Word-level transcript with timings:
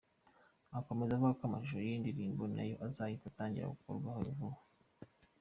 Akomeza 0.79 1.11
avuga 1.15 1.37
ko 1.37 1.43
amashusho 1.45 1.77
y’iyi 1.83 2.01
ndirimbo 2.01 2.43
nayo 2.55 2.75
azahita 2.87 3.25
atangira 3.27 3.71
gukorwaho 3.73 4.19
vuba. 4.37 4.59